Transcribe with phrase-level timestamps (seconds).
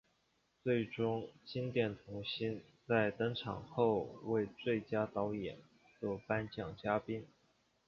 [0.63, 5.59] 最终经典童星在登场后为最佳导演
[5.99, 7.23] 作颁奖嘉宾。